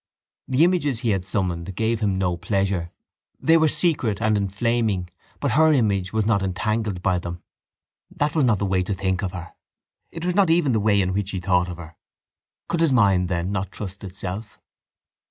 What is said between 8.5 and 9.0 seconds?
the way to